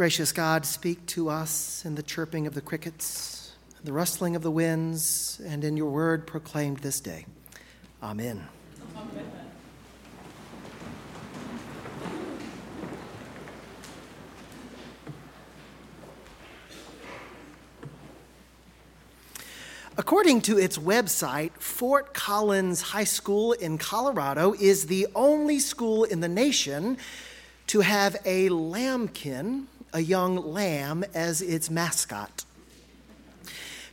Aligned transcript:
Gracious 0.00 0.32
God, 0.32 0.64
speak 0.64 1.04
to 1.08 1.28
us 1.28 1.84
in 1.84 1.94
the 1.94 2.02
chirping 2.02 2.46
of 2.46 2.54
the 2.54 2.62
crickets, 2.62 3.52
the 3.84 3.92
rustling 3.92 4.34
of 4.34 4.40
the 4.40 4.50
winds, 4.50 5.38
and 5.44 5.62
in 5.62 5.76
your 5.76 5.90
word 5.90 6.26
proclaimed 6.26 6.78
this 6.78 7.00
day. 7.00 7.26
Amen. 8.02 8.48
Amen. 8.96 9.30
According 19.98 20.40
to 20.40 20.56
its 20.56 20.78
website, 20.78 21.50
Fort 21.58 22.14
Collins 22.14 22.80
High 22.80 23.04
School 23.04 23.52
in 23.52 23.76
Colorado 23.76 24.54
is 24.54 24.86
the 24.86 25.08
only 25.14 25.58
school 25.58 26.04
in 26.04 26.20
the 26.20 26.28
nation 26.28 26.96
to 27.66 27.82
have 27.82 28.16
a 28.24 28.48
lambkin, 28.48 29.68
a 29.92 30.00
young 30.00 30.36
lamb, 30.36 31.04
as 31.14 31.42
its 31.42 31.70
mascot. 31.70 32.44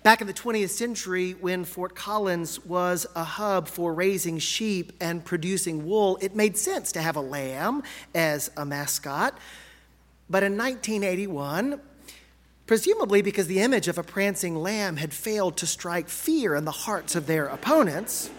Back 0.04 0.22
in 0.22 0.28
the 0.28 0.34
20th 0.34 0.70
century, 0.70 1.34
when 1.34 1.66
Fort 1.66 1.96
Collins 1.96 2.64
was 2.64 3.06
a 3.16 3.24
hub 3.24 3.68
for 3.68 3.94
raising 3.94 4.40
sheep 4.40 4.94
and 5.02 5.26
producing 5.26 5.86
wool, 5.86 6.18
it 6.22 6.36
made 6.36 6.58
sense 6.58 6.94
to 6.94 7.02
have 7.02 7.16
a 7.16 7.22
lamb 7.22 7.84
as 8.16 8.50
a 8.56 8.66
mascot. 8.66 9.38
But 10.30 10.44
in 10.44 10.58
1981, 10.58 11.82
presumably 12.68 13.22
because 13.22 13.48
the 13.48 13.60
image 13.60 13.88
of 13.88 13.98
a 13.98 14.04
prancing 14.04 14.56
lamb 14.56 14.98
had 14.98 15.14
failed 15.14 15.58
to 15.58 15.66
strike 15.66 16.10
fear 16.10 16.56
in 16.56 16.66
the 16.66 16.72
hearts 16.72 17.16
of 17.16 17.28
their 17.28 17.48
opponents. 17.48 18.30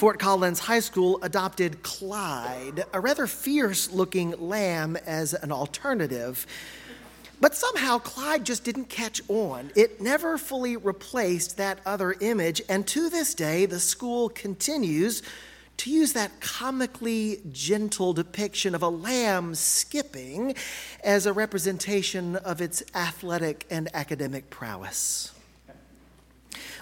Fort 0.00 0.18
Collins 0.18 0.60
High 0.60 0.80
School 0.80 1.18
adopted 1.20 1.82
Clyde, 1.82 2.84
a 2.94 3.00
rather 3.00 3.26
fierce 3.26 3.90
looking 3.90 4.30
lamb, 4.40 4.96
as 4.96 5.34
an 5.34 5.52
alternative. 5.52 6.46
But 7.38 7.54
somehow 7.54 7.98
Clyde 7.98 8.46
just 8.46 8.64
didn't 8.64 8.86
catch 8.86 9.20
on. 9.28 9.70
It 9.76 10.00
never 10.00 10.38
fully 10.38 10.78
replaced 10.78 11.58
that 11.58 11.80
other 11.84 12.14
image, 12.18 12.62
and 12.66 12.86
to 12.86 13.10
this 13.10 13.34
day, 13.34 13.66
the 13.66 13.78
school 13.78 14.30
continues 14.30 15.22
to 15.76 15.90
use 15.90 16.14
that 16.14 16.40
comically 16.40 17.42
gentle 17.52 18.14
depiction 18.14 18.74
of 18.74 18.82
a 18.82 18.88
lamb 18.88 19.54
skipping 19.54 20.54
as 21.04 21.26
a 21.26 21.34
representation 21.34 22.36
of 22.36 22.62
its 22.62 22.82
athletic 22.94 23.66
and 23.68 23.86
academic 23.92 24.48
prowess. 24.48 25.34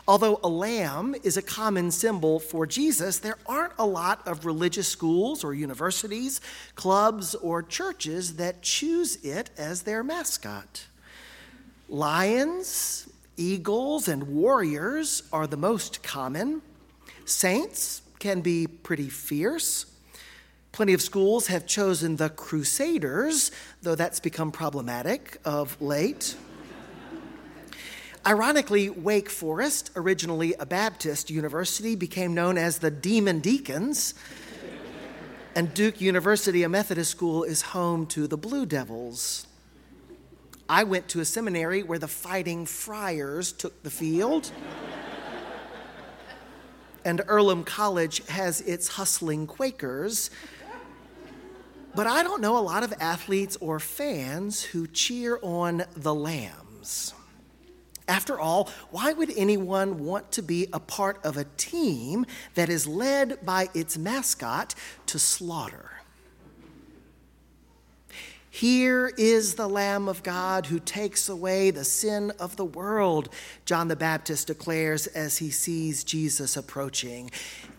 Although 0.09 0.41
a 0.43 0.49
lamb 0.49 1.15
is 1.23 1.37
a 1.37 1.43
common 1.43 1.91
symbol 1.91 2.41
for 2.41 2.67
Jesus, 2.67 3.19
there 3.19 3.37
aren't 3.45 3.75
a 3.79 3.85
lot 3.85 4.27
of 4.27 4.47
religious 4.47 4.89
schools 4.89 5.45
or 5.45 5.53
universities, 5.53 6.41
clubs, 6.75 7.35
or 7.35 7.63
churches 7.63 8.37
that 8.37 8.63
choose 8.63 9.17
it 9.17 9.51
as 9.59 9.83
their 9.83 10.03
mascot. 10.03 10.87
Lions, 11.91 13.07
eagles, 13.37 14.09
and 14.09 14.29
warriors 14.29 15.25
are 15.31 15.47
the 15.47 15.59
most 15.59 16.03
common. 16.03 16.63
Saints, 17.27 18.01
can 18.19 18.41
be 18.41 18.67
pretty 18.67 19.09
fierce. 19.09 19.87
Plenty 20.73 20.93
of 20.93 21.03
schools 21.03 21.49
have 21.49 21.67
chosen 21.67 22.17
the 22.17 22.31
Crusaders, 22.31 23.51
though 23.83 23.95
that's 23.95 24.21
become 24.21 24.53
problematic 24.53 25.39
of 25.45 25.81
late. 25.83 26.35
Ironically, 28.27 28.91
Wake 28.91 29.31
Forest, 29.31 29.91
originally 29.97 30.55
a 30.55 30.67
Baptist 30.67 31.31
university, 31.31 31.97
became 31.97 32.35
known 32.35 32.59
as 32.59 32.79
the 32.79 32.91
Demon 32.91 33.41
Deacons. 33.41 34.15
And 35.55 35.73
Duke 35.75 36.01
University, 36.01 36.63
a 36.63 36.69
Methodist 36.69 37.11
school, 37.11 37.43
is 37.45 37.63
home 37.63 38.07
to 38.07 38.27
the 38.27 38.37
Blue 38.37 38.67
Devils. 38.67 39.47
I 40.69 40.85
went 40.85 41.09
to 41.09 41.21
a 41.21 41.25
seminary 41.25 41.83
where 41.83 41.99
the 41.99 42.09
Fighting 42.09 42.67
Friars 42.67 43.53
took 43.53 43.83
the 43.83 43.91
field 43.91 44.53
and 47.09 47.23
Earlham 47.27 47.65
College 47.65 48.27
has 48.27 48.61
its 48.61 48.89
hustling 48.89 49.47
Quakers. 49.47 50.31
But 51.95 52.07
I 52.07 52.23
don't 52.23 52.43
know 52.43 52.59
a 52.59 52.61
lot 52.61 52.83
of 52.83 52.93
athletes 53.01 53.57
or 53.63 53.81
fans 53.81 54.63
who 54.63 54.87
cheer 54.87 55.39
on 55.43 55.85
the 55.97 56.15
Lambs. 56.15 57.15
After 58.09 58.41
all, 58.41 58.71
why 58.91 59.13
would 59.13 59.31
anyone 59.37 60.05
want 60.05 60.33
to 60.33 60.43
be 60.43 60.67
a 60.73 60.81
part 60.81 61.23
of 61.25 61.37
a 61.37 61.45
team 61.59 62.25
that 62.55 62.71
is 62.71 62.87
led 62.87 63.45
by 63.45 63.69
its 63.75 63.99
mascot 63.99 64.75
to 65.07 65.19
slaughter? 65.19 65.91
Here 68.51 69.13
is 69.19 69.55
the 69.55 69.69
Lamb 69.69 70.09
of 70.09 70.23
God 70.23 70.67
who 70.67 70.81
takes 70.81 71.29
away 71.29 71.71
the 71.71 71.85
sin 71.85 72.33
of 72.41 72.57
the 72.57 72.65
world, 72.65 73.29
John 73.67 73.89
the 73.89 73.95
Baptist 73.95 74.47
declares 74.47 75.07
as 75.07 75.37
he 75.39 75.51
sees 75.51 76.03
Jesus 76.03 76.57
approaching. 76.57 77.31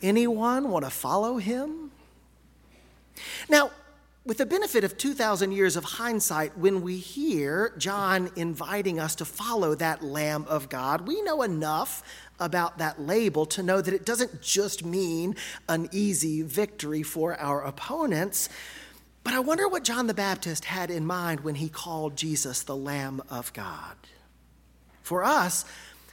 Anyone 0.01 0.69
want 0.69 0.85
to 0.85 0.91
follow 0.91 1.37
him? 1.37 1.91
Now, 3.49 3.71
with 4.29 4.37
the 4.37 4.45
benefit 4.45 4.85
of 4.85 4.95
2,000 4.95 5.51
years 5.51 5.75
of 5.75 5.83
hindsight, 5.83 6.57
when 6.57 6.81
we 6.81 6.97
hear 6.97 7.73
John 7.77 8.29
inviting 8.35 8.99
us 8.99 9.15
to 9.15 9.25
follow 9.25 9.75
that 9.75 10.03
Lamb 10.03 10.45
of 10.47 10.69
God, 10.69 11.07
we 11.07 11.21
know 11.23 11.41
enough 11.41 12.03
about 12.39 12.77
that 12.77 13.01
label 13.01 13.45
to 13.47 13.63
know 13.63 13.81
that 13.81 13.93
it 13.93 14.05
doesn't 14.05 14.41
just 14.41 14.85
mean 14.85 15.35
an 15.67 15.89
easy 15.91 16.43
victory 16.43 17.03
for 17.03 17.35
our 17.37 17.63
opponents 17.63 18.47
but 19.23 19.33
I 19.33 19.39
wonder 19.41 19.67
what 19.67 19.83
John 19.83 20.07
the 20.07 20.13
Baptist 20.13 20.65
had 20.65 20.89
in 20.89 21.05
mind 21.05 21.41
when 21.41 21.55
he 21.55 21.69
called 21.69 22.15
Jesus 22.15 22.63
the 22.63 22.75
Lamb 22.75 23.21
of 23.29 23.53
God. 23.53 23.95
For 25.03 25.23
us, 25.23 25.65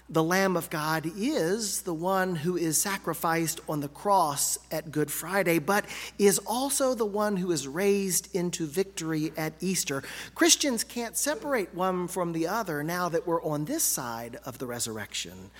the 0.08 0.22
Lamb 0.22 0.56
of 0.56 0.70
God 0.70 1.10
is 1.16 1.82
the 1.82 1.94
one 1.94 2.36
who 2.36 2.56
is 2.56 2.80
sacrificed 2.80 3.60
on 3.68 3.80
the 3.80 3.88
cross 3.88 4.56
at 4.70 4.92
Good 4.92 5.10
Friday, 5.10 5.58
but 5.58 5.84
is 6.18 6.38
also 6.46 6.94
the 6.94 7.04
one 7.04 7.36
who 7.36 7.50
is 7.50 7.66
raised 7.66 8.34
into 8.34 8.66
victory 8.66 9.32
at 9.36 9.54
Easter. 9.60 10.04
Christians 10.34 10.84
can't 10.84 11.16
separate 11.16 11.74
one 11.74 12.06
from 12.06 12.32
the 12.32 12.46
other 12.46 12.84
now 12.84 13.08
that 13.08 13.26
we're 13.26 13.42
on 13.42 13.64
this 13.64 13.82
side 13.82 14.38
of 14.44 14.58
the 14.58 14.66
resurrection. 14.66 15.50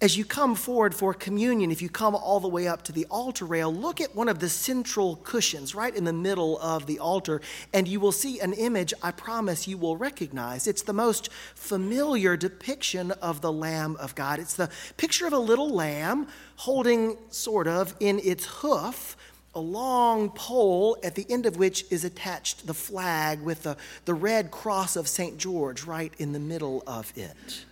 As 0.00 0.16
you 0.16 0.24
come 0.24 0.54
forward 0.54 0.94
for 0.94 1.12
communion, 1.12 1.72
if 1.72 1.82
you 1.82 1.88
come 1.88 2.14
all 2.14 2.38
the 2.38 2.46
way 2.46 2.68
up 2.68 2.82
to 2.84 2.92
the 2.92 3.04
altar 3.10 3.44
rail, 3.44 3.74
look 3.74 4.00
at 4.00 4.14
one 4.14 4.28
of 4.28 4.38
the 4.38 4.48
central 4.48 5.16
cushions 5.16 5.74
right 5.74 5.92
in 5.92 6.04
the 6.04 6.12
middle 6.12 6.56
of 6.60 6.86
the 6.86 7.00
altar, 7.00 7.40
and 7.74 7.88
you 7.88 7.98
will 7.98 8.12
see 8.12 8.38
an 8.38 8.52
image 8.52 8.94
I 9.02 9.10
promise 9.10 9.66
you 9.66 9.76
will 9.76 9.96
recognize. 9.96 10.68
It's 10.68 10.82
the 10.82 10.92
most 10.92 11.32
familiar 11.56 12.36
depiction 12.36 13.10
of 13.10 13.40
the 13.40 13.52
Lamb 13.52 13.96
of 13.96 14.14
God. 14.14 14.38
It's 14.38 14.54
the 14.54 14.70
picture 14.98 15.26
of 15.26 15.32
a 15.32 15.38
little 15.38 15.70
lamb 15.70 16.28
holding, 16.54 17.16
sort 17.30 17.66
of, 17.66 17.96
in 17.98 18.20
its 18.20 18.44
hoof, 18.44 19.16
a 19.52 19.60
long 19.60 20.30
pole 20.30 20.96
at 21.02 21.16
the 21.16 21.26
end 21.28 21.44
of 21.44 21.56
which 21.56 21.84
is 21.90 22.04
attached 22.04 22.68
the 22.68 22.74
flag 22.74 23.40
with 23.40 23.64
the, 23.64 23.76
the 24.04 24.14
red 24.14 24.52
cross 24.52 24.94
of 24.94 25.08
St. 25.08 25.38
George 25.38 25.82
right 25.82 26.12
in 26.18 26.32
the 26.32 26.38
middle 26.38 26.84
of 26.86 27.12
it. 27.16 27.64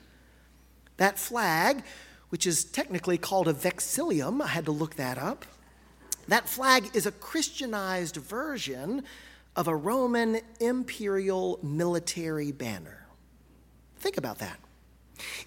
That 0.97 1.19
flag 1.19 1.85
which 2.31 2.47
is 2.47 2.65
technically 2.65 3.19
called 3.19 3.49
a 3.49 3.55
vexillum. 3.55 4.43
I 4.43 4.49
had 4.49 4.65
to 4.67 4.73
look 4.73 4.97
that 4.97 5.19
up. 5.19 5.45
That 6.29 6.49
flag 6.49 6.91
is 6.95 7.07
a 7.07 7.13
Christianized 7.13 8.17
version 8.17 9.05
of 9.55 9.69
a 9.69 9.77
Roman 9.77 10.41
imperial 10.61 11.59
military 11.63 12.53
banner. 12.53 13.07
Think 13.99 14.17
about 14.17 14.39
that. 14.39 14.59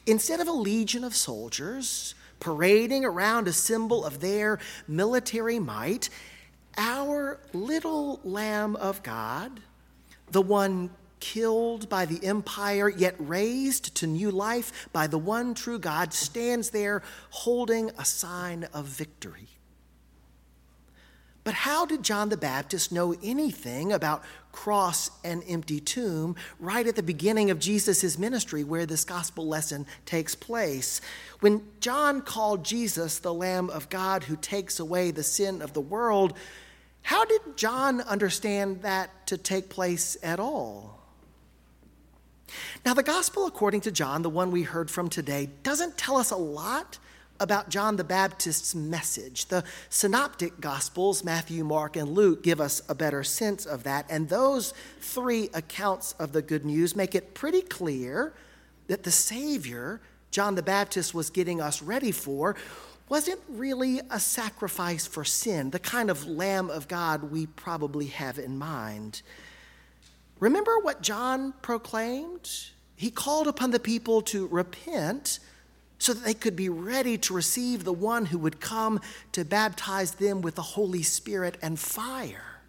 Instead 0.06 0.40
of 0.40 0.48
a 0.48 0.54
legion 0.54 1.04
of 1.04 1.16
soldiers 1.16 2.16
parading 2.40 3.06
around 3.06 3.48
a 3.48 3.54
symbol 3.54 4.06
of 4.06 4.22
their 4.22 4.60
military 4.88 5.60
might, 5.60 6.10
our 6.78 7.40
little 7.54 8.20
Lamb 8.24 8.76
of 8.78 9.04
God, 9.04 9.60
the 10.32 10.42
one 10.42 10.90
killed 11.20 11.90
by 11.90 12.06
the 12.06 12.24
empire, 12.26 12.90
yet 12.90 13.16
raised 13.20 13.96
to 13.96 14.08
new 14.08 14.32
life 14.32 14.90
by 14.94 15.08
the 15.08 15.18
one 15.18 15.54
true 15.54 15.80
God, 15.80 16.14
stands 16.14 16.70
there 16.70 17.02
holding 17.30 17.92
a 17.98 18.06
sign 18.06 18.68
of 18.74 18.86
victory. 18.86 19.50
But 21.44 21.54
how 21.54 21.86
did 21.86 22.04
John 22.04 22.30
the 22.30 22.38
Baptist 22.38 22.92
know 22.92 23.16
anything 23.24 23.92
about 23.92 24.24
cross 24.52 25.10
and 25.24 25.44
empty 25.48 25.80
tomb 25.80 26.36
right 26.60 26.86
at 26.86 26.96
the 26.96 27.02
beginning 27.02 27.50
of 27.50 27.60
Jesus' 27.60 28.20
ministry 28.20 28.64
where 28.64 28.86
this 28.86 29.04
gospel 29.04 29.48
lesson 29.48 29.88
takes 30.06 30.36
place? 30.36 31.02
When 31.40 31.64
John 31.80 32.22
called 32.22 32.66
Jesus 32.66 33.20
the 33.20 33.34
Lamb 33.34 33.70
of 33.70 33.90
God 33.90 34.26
who 34.26 34.36
takes 34.36 34.80
away 34.80 35.12
the 35.12 35.24
sin 35.24 35.62
of 35.62 35.74
the 35.74 35.82
world, 35.82 36.34
how 37.02 37.26
did 37.26 37.42
John 37.56 38.02
understand 38.02 38.84
that 38.84 39.26
to 39.28 39.38
take 39.38 39.70
place 39.70 40.18
at 40.22 40.40
all? 40.40 40.99
Now, 42.86 42.94
the 42.94 43.04
gospel 43.04 43.46
according 43.46 43.82
to 43.82 43.92
John, 43.92 44.22
the 44.22 44.30
one 44.30 44.52
we 44.52 44.64
heard 44.64 44.90
from 44.90 45.10
today, 45.10 45.50
doesn't 45.64 45.98
tell 45.98 46.18
us 46.18 46.32
a 46.32 46.38
lot 46.38 47.00
about 47.40 47.70
John 47.70 47.96
the 47.96 48.04
Baptist's 48.04 48.76
message. 48.76 49.46
The 49.46 49.64
synoptic 49.90 50.60
gospels, 50.60 51.24
Matthew, 51.24 51.64
Mark, 51.64 51.96
and 51.96 52.10
Luke, 52.10 52.44
give 52.44 52.60
us 52.60 52.82
a 52.90 52.96
better 52.96 53.24
sense 53.24 53.66
of 53.66 53.84
that. 53.84 54.06
And 54.10 54.28
those 54.28 54.74
three 55.00 55.50
accounts 55.54 56.14
of 56.14 56.34
the 56.34 56.42
good 56.42 56.66
news 56.66 56.96
make 56.96 57.16
it 57.16 57.34
pretty 57.34 57.62
clear 57.62 58.34
that 58.88 59.04
the 59.04 59.12
Savior 59.12 60.02
John 60.32 60.56
the 60.56 60.64
Baptist 60.64 61.14
was 61.14 61.30
getting 61.30 61.60
us 61.60 61.82
ready 61.82 62.12
for 62.12 62.56
wasn't 63.08 63.40
really 63.50 64.00
a 64.12 64.20
sacrifice 64.20 65.08
for 65.08 65.26
sin, 65.26 65.72
the 65.72 65.80
kind 65.80 66.12
of 66.12 66.28
Lamb 66.28 66.70
of 66.70 66.88
God 66.88 67.24
we 67.24 67.48
probably 67.48 68.06
have 68.08 68.38
in 68.38 68.58
mind. 68.58 69.24
Remember 70.40 70.80
what 70.80 71.02
John 71.02 71.54
proclaimed? 71.62 72.50
He 72.96 73.12
called 73.12 73.48
upon 73.48 73.72
the 73.72 73.80
people 73.80 74.22
to 74.24 74.48
repent 74.48 75.40
so 75.98 76.14
that 76.14 76.24
they 76.24 76.34
could 76.34 76.56
be 76.56 76.70
ready 76.70 77.18
to 77.18 77.34
receive 77.34 77.84
the 77.84 77.94
one 77.94 78.28
who 78.28 78.38
would 78.38 78.62
come 78.62 79.02
to 79.34 79.44
baptize 79.44 80.14
them 80.14 80.42
with 80.42 80.56
the 80.56 80.62
Holy 80.62 81.04
Spirit 81.04 81.58
and 81.62 81.78
fire. 81.78 82.60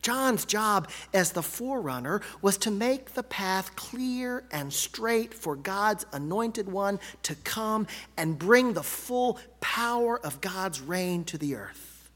John's 0.00 0.44
job 0.44 0.90
as 1.14 1.32
the 1.32 1.42
forerunner 1.42 2.20
was 2.42 2.58
to 2.58 2.70
make 2.70 3.14
the 3.14 3.22
path 3.22 3.74
clear 3.74 4.44
and 4.50 4.70
straight 4.70 5.32
for 5.32 5.56
God's 5.56 6.04
anointed 6.12 6.70
one 6.70 7.00
to 7.22 7.34
come 7.36 7.86
and 8.18 8.38
bring 8.38 8.74
the 8.74 8.82
full 8.82 9.38
power 9.62 10.20
of 10.20 10.42
God's 10.42 10.82
reign 10.82 11.24
to 11.24 11.38
the 11.38 11.54
earth. 11.54 12.10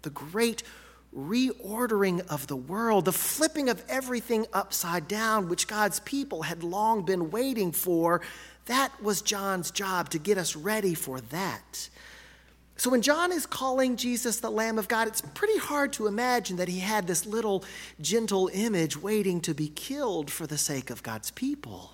The 0.00 0.10
great 0.10 0.62
reordering 1.16 2.26
of 2.28 2.46
the 2.46 2.56
world, 2.56 3.04
the 3.04 3.12
flipping 3.12 3.68
of 3.68 3.84
everything 3.88 4.46
upside 4.52 5.08
down, 5.08 5.48
which 5.48 5.66
God's 5.66 6.00
people 6.00 6.42
had 6.42 6.62
long 6.62 7.04
been 7.04 7.30
waiting 7.30 7.72
for, 7.72 8.22
that 8.66 9.02
was 9.02 9.22
John's 9.22 9.70
job 9.70 10.08
to 10.10 10.18
get 10.18 10.38
us 10.38 10.56
ready 10.56 10.94
for 10.94 11.20
that. 11.20 11.88
So 12.76 12.90
when 12.90 13.02
John 13.02 13.30
is 13.30 13.46
calling 13.46 13.96
Jesus 13.96 14.40
the 14.40 14.50
Lamb 14.50 14.78
of 14.78 14.88
God, 14.88 15.06
it's 15.06 15.20
pretty 15.20 15.58
hard 15.58 15.92
to 15.94 16.06
imagine 16.06 16.56
that 16.56 16.68
he 16.68 16.80
had 16.80 17.06
this 17.06 17.26
little 17.26 17.64
gentle 18.00 18.50
image 18.52 18.96
waiting 18.96 19.40
to 19.42 19.54
be 19.54 19.68
killed 19.68 20.30
for 20.30 20.46
the 20.46 20.58
sake 20.58 20.90
of 20.90 21.02
God's 21.02 21.30
people. 21.30 21.92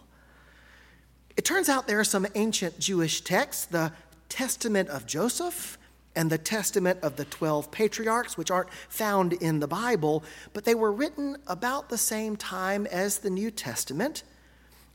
It 1.36 1.44
turns 1.44 1.68
out 1.68 1.86
there 1.86 2.00
are 2.00 2.04
some 2.04 2.26
ancient 2.34 2.78
Jewish 2.78 3.20
texts, 3.20 3.66
the 3.66 3.92
Testament 4.28 4.88
of 4.88 5.06
Joseph 5.06 5.78
and 6.18 6.30
the 6.30 6.36
Testament 6.36 6.98
of 7.02 7.14
the 7.14 7.24
12 7.24 7.70
patriarchs, 7.70 8.36
which 8.36 8.50
aren't 8.50 8.72
found 8.88 9.34
in 9.34 9.60
the 9.60 9.68
Bible, 9.68 10.24
but 10.52 10.64
they 10.64 10.74
were 10.74 10.90
written 10.90 11.36
about 11.46 11.88
the 11.88 11.96
same 11.96 12.34
time 12.34 12.86
as 12.86 13.18
the 13.18 13.30
New 13.30 13.52
Testament. 13.52 14.24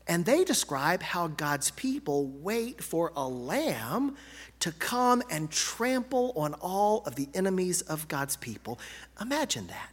And 0.06 0.26
they 0.26 0.44
describe 0.44 1.02
how 1.02 1.28
God's 1.28 1.70
people 1.70 2.26
wait 2.26 2.84
for 2.84 3.10
a 3.16 3.26
lamb 3.26 4.16
to 4.60 4.70
come 4.72 5.22
and 5.30 5.50
trample 5.50 6.34
on 6.36 6.52
all 6.60 7.02
of 7.06 7.14
the 7.14 7.30
enemies 7.32 7.80
of 7.80 8.06
God's 8.06 8.36
people. 8.36 8.78
Imagine 9.18 9.68
that. 9.68 9.88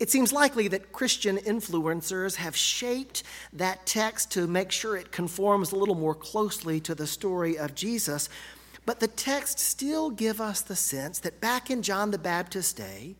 It 0.00 0.10
seems 0.10 0.32
likely 0.32 0.66
that 0.66 0.90
Christian 0.90 1.36
influencers 1.36 2.34
have 2.36 2.56
shaped 2.56 3.22
that 3.52 3.86
text 3.86 4.32
to 4.32 4.48
make 4.48 4.72
sure 4.72 4.96
it 4.96 5.12
conforms 5.12 5.70
a 5.70 5.76
little 5.76 5.94
more 5.94 6.14
closely 6.16 6.80
to 6.80 6.94
the 6.96 7.06
story 7.06 7.56
of 7.56 7.76
Jesus. 7.76 8.28
But 8.86 9.00
the 9.00 9.08
texts 9.08 9.62
still 9.62 10.10
give 10.10 10.40
us 10.40 10.60
the 10.62 10.76
sense 10.76 11.18
that 11.20 11.40
back 11.40 11.70
in 11.70 11.82
John 11.82 12.10
the 12.10 12.18
Baptist's 12.18 12.72
day, 12.72 13.16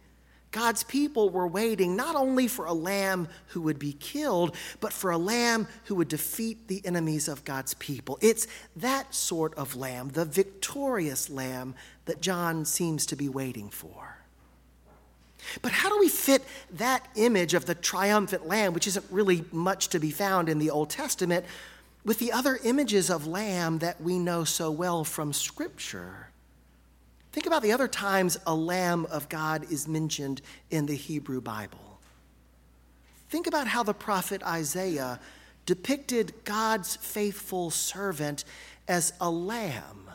God's 0.52 0.82
people 0.82 1.30
were 1.30 1.46
waiting 1.46 1.94
not 1.94 2.16
only 2.16 2.48
for 2.48 2.64
a 2.64 2.72
lamb 2.72 3.28
who 3.48 3.60
would 3.60 3.78
be 3.78 3.92
killed, 3.92 4.56
but 4.80 4.92
for 4.92 5.12
a 5.12 5.18
lamb 5.18 5.68
who 5.84 5.94
would 5.94 6.08
defeat 6.08 6.66
the 6.66 6.82
enemies 6.84 7.28
of 7.28 7.44
God's 7.44 7.74
people. 7.74 8.18
It's 8.20 8.48
that 8.76 9.14
sort 9.14 9.54
of 9.54 9.76
lamb, 9.76 10.08
the 10.08 10.24
victorious 10.24 11.30
lamb, 11.30 11.76
that 12.06 12.20
John 12.20 12.64
seems 12.64 13.06
to 13.06 13.16
be 13.16 13.28
waiting 13.28 13.70
for. 13.70 14.16
But 15.62 15.72
how 15.72 15.88
do 15.88 15.98
we 15.98 16.08
fit 16.08 16.44
that 16.72 17.06
image 17.14 17.54
of 17.54 17.66
the 17.66 17.74
triumphant 17.74 18.46
lamb, 18.46 18.72
which 18.72 18.88
isn't 18.88 19.06
really 19.10 19.44
much 19.52 19.88
to 19.88 20.00
be 20.00 20.10
found 20.10 20.48
in 20.48 20.58
the 20.58 20.70
Old 20.70 20.90
Testament, 20.90 21.46
with 22.04 22.18
the 22.18 22.32
other 22.32 22.58
images 22.64 23.10
of 23.10 23.26
lamb 23.26 23.78
that 23.78 24.00
we 24.00 24.18
know 24.18 24.44
so 24.44 24.70
well 24.70 25.04
from 25.04 25.32
Scripture? 25.32 26.30
Think 27.32 27.46
about 27.46 27.62
the 27.62 27.72
other 27.72 27.88
times 27.88 28.38
a 28.46 28.54
Lamb 28.54 29.06
of 29.06 29.28
God 29.28 29.70
is 29.70 29.86
mentioned 29.86 30.42
in 30.70 30.86
the 30.86 30.96
Hebrew 30.96 31.40
Bible. 31.40 32.00
Think 33.28 33.46
about 33.46 33.68
how 33.68 33.84
the 33.84 33.94
prophet 33.94 34.42
Isaiah 34.42 35.20
depicted 35.64 36.32
God's 36.44 36.96
faithful 36.96 37.70
servant 37.70 38.44
as 38.88 39.12
a 39.20 39.30
lamb, 39.30 40.10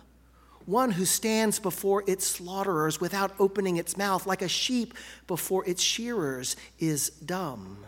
one 0.66 0.92
who 0.92 1.06
stands 1.06 1.60
before 1.60 2.04
its 2.08 2.28
slaughterers 2.28 3.00
without 3.00 3.31
opening 3.40 3.78
its 3.78 3.96
mouth, 3.96 4.28
like 4.28 4.42
a 4.42 4.50
sheep 4.50 4.94
before 5.28 5.66
its 5.66 5.81
shearers 5.81 6.58
is 6.80 7.12
dumb. 7.12 7.86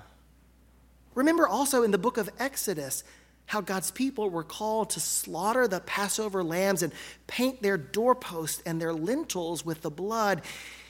Remember 1.13 1.45
also 1.45 1.83
in 1.83 1.91
the 1.91 1.97
book 1.97 2.17
of 2.17 2.29
Exodus 2.39 3.03
how 3.47 3.61
God's 3.61 3.91
people 3.91 4.29
were 4.29 4.43
called 4.43 4.91
to 4.91 4.99
slaughter 4.99 5.67
the 5.67 5.79
Passover 5.79 6.43
lambs 6.43 6.83
and 6.83 6.93
paint 7.25 7.61
their 7.61 7.77
doorposts 7.77 8.61
and 8.65 8.79
their 8.79 8.93
lintels 8.93 9.65
with 9.65 9.81
the 9.81 9.89
blood 9.89 10.41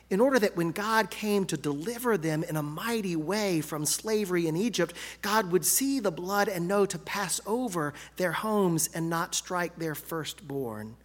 in 0.10 0.22
order 0.22 0.40
that 0.40 0.56
when 0.56 0.72
God 0.72 1.10
came 1.10 1.46
to 1.46 1.58
deliver 1.58 2.18
them 2.18 2.44
in 2.44 2.56
a 2.56 2.64
mighty 2.64 3.16
way 3.16 3.62
from 3.62 3.86
slavery 3.86 4.48
in 4.48 4.56
Egypt, 4.56 4.94
God 5.22 5.52
would 5.52 5.66
see 5.66 6.00
the 6.00 6.12
blood 6.12 6.48
and 6.48 6.68
know 6.68 6.86
to 6.86 6.98
pass 6.98 7.42
over 7.46 7.94
their 8.16 8.32
homes 8.32 8.90
and 8.94 9.10
not 9.10 9.36
strike 9.36 9.78
their 9.78 9.96
firstborn. 9.96 10.96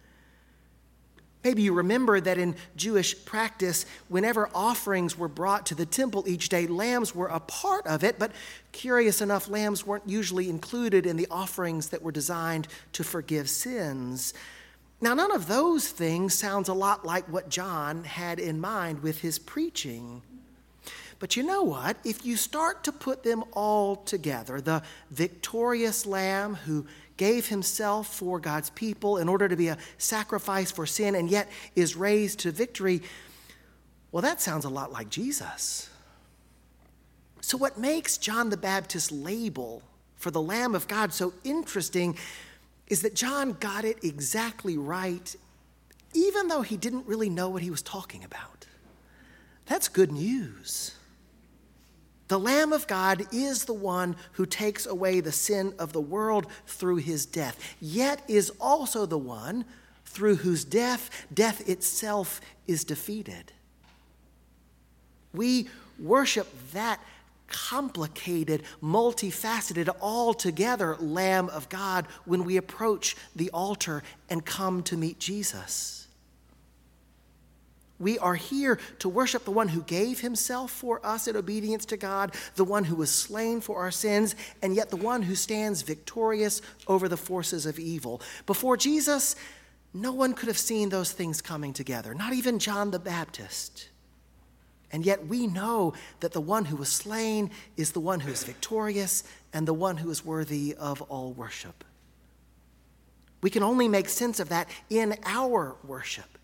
Maybe 1.43 1.61
you 1.61 1.73
remember 1.73 2.21
that 2.21 2.37
in 2.37 2.55
Jewish 2.75 3.25
practice, 3.25 3.85
whenever 4.07 4.49
offerings 4.55 5.17
were 5.17 5.27
brought 5.27 5.65
to 5.67 5.75
the 5.75 5.85
temple 5.85 6.23
each 6.27 6.49
day, 6.49 6.67
lambs 6.67 7.13
were 7.13 7.27
a 7.27 7.39
part 7.41 7.85
of 7.85 8.03
it, 8.03 8.17
but 8.17 8.31
curious 8.71 9.21
enough, 9.21 9.49
lambs 9.49 9.85
weren't 9.85 10.07
usually 10.07 10.49
included 10.49 11.05
in 11.05 11.17
the 11.17 11.27
offerings 11.29 11.89
that 11.89 12.01
were 12.01 12.11
designed 12.11 12.67
to 12.93 13.03
forgive 13.03 13.49
sins. 13.49 14.33
Now, 15.01 15.13
none 15.13 15.33
of 15.33 15.47
those 15.47 15.89
things 15.89 16.33
sounds 16.33 16.69
a 16.69 16.73
lot 16.73 17.05
like 17.05 17.27
what 17.27 17.49
John 17.49 18.05
had 18.05 18.39
in 18.39 18.61
mind 18.61 19.03
with 19.03 19.19
his 19.19 19.37
preaching. 19.37 20.21
But 21.23 21.37
you 21.37 21.43
know 21.43 21.63
what? 21.63 21.95
If 22.03 22.25
you 22.25 22.35
start 22.35 22.83
to 22.83 22.91
put 22.91 23.23
them 23.23 23.45
all 23.53 23.95
together, 23.95 24.59
the 24.59 24.83
victorious 25.09 26.05
lamb 26.05 26.55
who 26.55 26.85
gave 27.15 27.47
himself 27.47 28.13
for 28.13 28.41
God's 28.41 28.69
people 28.71 29.15
in 29.15 29.29
order 29.29 29.47
to 29.47 29.55
be 29.55 29.69
a 29.69 29.77
sacrifice 29.97 30.69
for 30.69 30.85
sin 30.85 31.15
and 31.15 31.31
yet 31.31 31.49
is 31.77 31.95
raised 31.95 32.39
to 32.39 32.51
victory, 32.51 33.03
well, 34.11 34.21
that 34.21 34.41
sounds 34.41 34.65
a 34.65 34.69
lot 34.69 34.91
like 34.91 35.07
Jesus. 35.07 35.89
So, 37.39 37.57
what 37.57 37.77
makes 37.77 38.17
John 38.17 38.49
the 38.49 38.57
Baptist's 38.57 39.09
label 39.09 39.81
for 40.17 40.29
the 40.29 40.41
Lamb 40.41 40.75
of 40.75 40.89
God 40.89 41.13
so 41.13 41.33
interesting 41.45 42.17
is 42.87 43.01
that 43.03 43.15
John 43.15 43.53
got 43.61 43.85
it 43.85 44.03
exactly 44.03 44.77
right, 44.77 45.33
even 46.13 46.49
though 46.49 46.63
he 46.63 46.75
didn't 46.75 47.07
really 47.07 47.29
know 47.29 47.47
what 47.47 47.61
he 47.61 47.69
was 47.69 47.81
talking 47.81 48.25
about. 48.25 48.65
That's 49.67 49.87
good 49.87 50.11
news. 50.11 50.95
The 52.33 52.39
Lamb 52.39 52.73
of 52.73 52.87
God 52.87 53.27
is 53.31 53.65
the 53.65 53.75
one 53.75 54.15
who 54.31 54.47
takes 54.47 54.87
away 54.87 55.19
the 55.19 55.31
sin 55.31 55.75
of 55.77 55.93
the 55.93 56.01
world 56.01 56.47
through 56.65 56.95
his 56.95 57.27
death, 57.27 57.59
yet 57.79 58.23
is 58.27 58.51
also 58.59 59.05
the 59.05 59.19
one 59.19 59.65
through 60.07 60.37
whose 60.37 60.65
death 60.65 61.27
death 61.31 61.69
itself 61.69 62.41
is 62.65 62.85
defeated. 62.85 63.51
We 65.31 65.69
worship 65.99 66.47
that 66.71 66.99
complicated, 67.49 68.63
multifaceted, 68.81 69.95
altogether 70.01 70.97
Lamb 70.99 71.49
of 71.49 71.69
God 71.69 72.07
when 72.25 72.45
we 72.45 72.57
approach 72.57 73.15
the 73.35 73.51
altar 73.51 74.01
and 74.27 74.43
come 74.43 74.81
to 74.81 74.97
meet 74.97 75.19
Jesus. 75.19 76.02
We 78.03 78.19
are 78.19 78.35
here 78.35 78.77
to 78.99 79.07
worship 79.09 79.45
the 79.45 79.51
one 79.51 79.69
who 79.69 79.81
gave 79.81 80.19
himself 80.19 80.71
for 80.71 81.03
us 81.05 81.27
in 81.27 81.37
obedience 81.37 81.85
to 81.85 81.97
God, 81.97 82.35
the 82.55 82.65
one 82.65 82.83
who 82.83 82.95
was 82.95 83.09
slain 83.09 83.61
for 83.61 83.77
our 83.77 83.91
sins, 83.91 84.35
and 84.61 84.75
yet 84.75 84.89
the 84.89 84.97
one 84.97 85.21
who 85.21 85.35
stands 85.35 85.81
victorious 85.81 86.61
over 86.85 87.07
the 87.07 87.17
forces 87.17 87.65
of 87.65 87.79
evil. 87.79 88.21
Before 88.45 88.75
Jesus, 88.75 89.37
no 89.93 90.11
one 90.11 90.33
could 90.33 90.47
have 90.47 90.57
seen 90.57 90.89
those 90.89 91.13
things 91.13 91.41
coming 91.41 91.71
together, 91.71 92.13
not 92.13 92.33
even 92.33 92.59
John 92.59 92.91
the 92.91 92.99
Baptist. 92.99 93.87
And 94.91 95.05
yet 95.05 95.25
we 95.25 95.47
know 95.47 95.93
that 96.19 96.33
the 96.33 96.41
one 96.41 96.65
who 96.65 96.75
was 96.75 96.89
slain 96.89 97.51
is 97.77 97.93
the 97.93 97.99
one 97.99 98.19
who 98.19 98.31
is 98.31 98.43
victorious 98.43 99.23
and 99.53 99.67
the 99.67 99.73
one 99.73 99.97
who 99.97 100.09
is 100.09 100.25
worthy 100.25 100.75
of 100.75 101.01
all 101.03 101.31
worship. 101.31 101.83
We 103.41 103.49
can 103.49 103.63
only 103.63 103.87
make 103.87 104.09
sense 104.09 104.39
of 104.39 104.49
that 104.49 104.67
in 104.89 105.15
our 105.23 105.77
worship. 105.83 106.37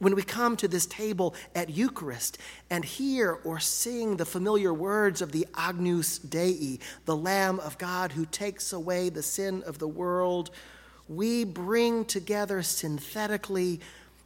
When 0.00 0.14
we 0.14 0.22
come 0.22 0.56
to 0.56 0.66
this 0.66 0.86
table 0.86 1.34
at 1.54 1.68
Eucharist 1.68 2.38
and 2.70 2.86
hear 2.86 3.38
or 3.44 3.60
sing 3.60 4.16
the 4.16 4.24
familiar 4.24 4.72
words 4.72 5.20
of 5.20 5.30
the 5.30 5.46
Agnus 5.54 6.18
Dei, 6.18 6.78
the 7.04 7.16
Lamb 7.16 7.60
of 7.60 7.76
God 7.76 8.12
who 8.12 8.24
takes 8.24 8.72
away 8.72 9.10
the 9.10 9.22
sin 9.22 9.62
of 9.64 9.78
the 9.78 9.86
world, 9.86 10.50
we 11.06 11.44
bring 11.44 12.06
together 12.06 12.62
synthetically 12.62 13.80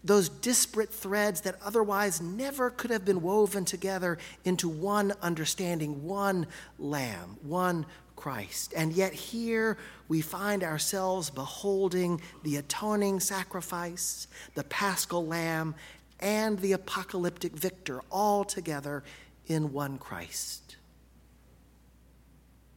those 0.04 0.28
disparate 0.28 0.92
threads 0.92 1.40
that 1.40 1.56
otherwise 1.64 2.20
never 2.20 2.70
could 2.70 2.92
have 2.92 3.04
been 3.04 3.20
woven 3.20 3.64
together 3.64 4.18
into 4.44 4.68
one 4.68 5.12
understanding, 5.22 6.04
one 6.04 6.46
Lamb, 6.78 7.36
one 7.42 7.84
Christ. 8.24 8.72
And 8.74 8.94
yet 8.94 9.12
here 9.12 9.76
we 10.08 10.22
find 10.22 10.64
ourselves 10.64 11.28
beholding 11.28 12.22
the 12.42 12.56
atoning 12.56 13.20
sacrifice, 13.20 14.28
the 14.54 14.64
paschal 14.64 15.26
lamb, 15.26 15.74
and 16.20 16.58
the 16.58 16.72
apocalyptic 16.72 17.52
victor 17.52 18.00
all 18.10 18.42
together 18.42 19.04
in 19.46 19.74
one 19.74 19.98
Christ. 19.98 20.76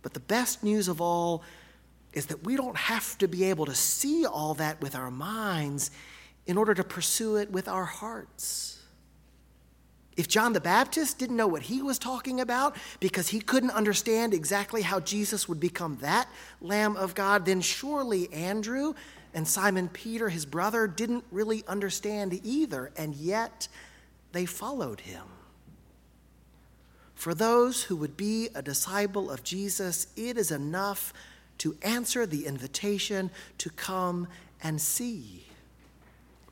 But 0.02 0.14
the 0.14 0.20
best 0.20 0.66
news 0.66 0.90
of 0.90 1.00
all 1.00 1.44
is 2.12 2.26
that 2.26 2.44
we 2.44 2.58
don't 2.58 2.76
have 2.76 3.18
to 3.20 3.30
be 3.30 3.46
able 3.46 3.68
to 3.68 3.76
see 3.76 4.26
all 4.26 4.54
that 4.56 4.82
with 4.82 4.96
our 4.96 5.10
minds 5.10 5.92
in 6.46 6.58
order 6.58 6.74
to 6.74 6.84
pursue 6.84 7.38
it 7.38 7.50
with 7.52 7.70
our 7.70 7.86
hearts. 7.86 8.77
If 10.18 10.28
John 10.28 10.54
the 10.54 10.60
Baptist 10.60 11.20
didn't 11.20 11.38
know 11.38 11.48
what 11.48 11.62
he 11.62 11.84
was 11.84 12.00
talking 12.00 12.42
about 12.42 12.76
because 13.00 13.28
he 13.28 13.40
couldn't 13.40 13.70
understand 13.70 14.34
exactly 14.34 14.82
how 14.82 15.00
Jesus 15.00 15.48
would 15.48 15.60
become 15.60 15.98
that 16.02 16.28
Lamb 16.60 16.98
of 16.98 17.14
God, 17.14 17.46
then 17.46 17.62
surely 17.62 18.34
Andrew 18.34 18.96
and 19.36 19.48
Simon 19.48 19.88
Peter, 19.90 20.30
his 20.30 20.48
brother, 20.48 20.88
didn't 20.88 21.24
really 21.32 21.64
understand 21.68 22.40
either, 22.44 22.92
and 22.98 23.14
yet 23.14 23.68
they 24.32 24.48
followed 24.48 25.02
him. 25.02 25.24
For 27.14 27.36
those 27.36 27.84
who 27.84 27.96
would 27.98 28.18
be 28.18 28.50
a 28.56 28.64
disciple 28.64 29.30
of 29.30 29.44
Jesus, 29.44 30.08
it 30.16 30.38
is 30.38 30.50
enough 30.50 31.14
to 31.60 31.78
answer 31.84 32.26
the 32.26 32.48
invitation 32.48 33.30
to 33.60 33.70
come 33.70 34.28
and 34.64 34.82
see. 34.82 35.46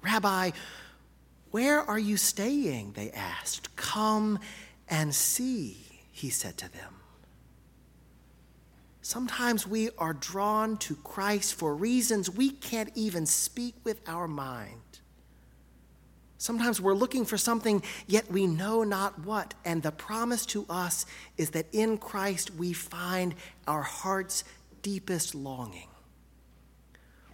Rabbi, 0.04 0.52
where 1.56 1.80
are 1.90 1.98
you 1.98 2.18
staying? 2.18 2.92
They 2.98 3.12
asked. 3.12 3.74
Come 3.78 4.40
and 4.90 5.16
see, 5.16 5.78
he 6.12 6.30
said 6.30 6.58
to 6.58 6.70
them. 6.70 6.96
Sometimes 9.02 9.66
we 9.66 9.90
are 9.98 10.12
drawn 10.12 10.76
to 10.80 10.98
Christ 10.98 11.54
for 11.54 11.74
reasons 11.74 12.30
we 12.30 12.50
can't 12.52 12.92
even 12.94 13.26
speak 13.26 13.74
with 13.86 14.02
our 14.06 14.28
mind. 14.28 15.00
Sometimes 16.40 16.82
we're 16.82 16.94
looking 16.94 17.24
for 17.24 17.38
something, 17.38 17.82
yet 18.06 18.30
we 18.30 18.48
know 18.48 18.84
not 18.84 19.20
what. 19.20 19.54
And 19.64 19.82
the 19.82 19.94
promise 19.94 20.46
to 20.48 20.66
us 20.70 21.06
is 21.38 21.52
that 21.52 21.68
in 21.72 21.98
Christ 21.98 22.54
we 22.54 22.74
find 22.74 23.34
our 23.66 23.82
heart's 23.82 24.44
deepest 24.82 25.34
longing. 25.34 25.88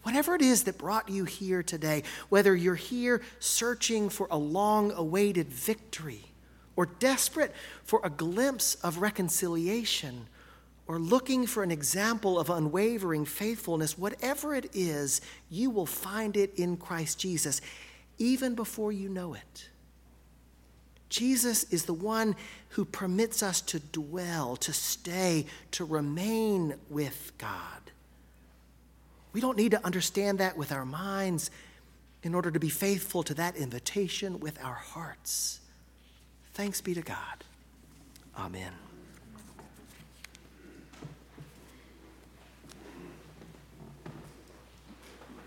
Whatever 0.03 0.35
it 0.35 0.41
is 0.41 0.63
that 0.63 0.77
brought 0.77 1.09
you 1.09 1.25
here 1.25 1.61
today, 1.61 2.03
whether 2.29 2.55
you're 2.55 2.75
here 2.75 3.21
searching 3.39 4.09
for 4.09 4.27
a 4.31 4.37
long 4.37 4.91
awaited 4.91 5.49
victory, 5.49 6.25
or 6.75 6.85
desperate 6.85 7.53
for 7.83 8.01
a 8.03 8.09
glimpse 8.09 8.75
of 8.75 8.97
reconciliation, 8.97 10.27
or 10.87 10.97
looking 10.97 11.45
for 11.45 11.63
an 11.63 11.71
example 11.71 12.39
of 12.39 12.49
unwavering 12.49 13.25
faithfulness, 13.25 13.97
whatever 13.97 14.55
it 14.55 14.69
is, 14.73 15.21
you 15.49 15.69
will 15.69 15.85
find 15.85 16.35
it 16.35 16.53
in 16.55 16.77
Christ 16.77 17.19
Jesus, 17.19 17.61
even 18.17 18.55
before 18.55 18.91
you 18.91 19.07
know 19.07 19.33
it. 19.33 19.69
Jesus 21.09 21.65
is 21.65 21.85
the 21.85 21.93
one 21.93 22.35
who 22.69 22.85
permits 22.85 23.43
us 23.43 23.61
to 23.61 23.79
dwell, 23.79 24.55
to 24.55 24.73
stay, 24.73 25.45
to 25.71 25.83
remain 25.83 26.75
with 26.89 27.33
God. 27.37 27.90
We 29.33 29.41
don't 29.41 29.57
need 29.57 29.71
to 29.71 29.85
understand 29.85 30.39
that 30.39 30.57
with 30.57 30.71
our 30.71 30.85
minds 30.85 31.51
in 32.23 32.35
order 32.35 32.51
to 32.51 32.59
be 32.59 32.69
faithful 32.69 33.23
to 33.23 33.33
that 33.35 33.55
invitation 33.55 34.39
with 34.39 34.63
our 34.63 34.75
hearts. 34.75 35.59
Thanks 36.53 36.81
be 36.81 36.93
to 36.93 37.01
God. 37.01 37.43
Amen. 38.37 38.73